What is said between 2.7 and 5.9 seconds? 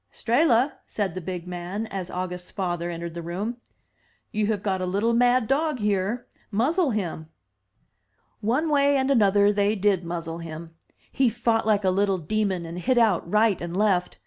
entered the room, "you have got a little mad dog